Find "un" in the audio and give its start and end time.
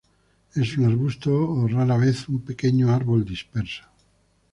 0.79-0.85, 2.27-2.41